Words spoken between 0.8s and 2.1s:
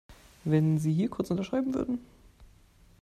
hier kurz unterschreiben würden.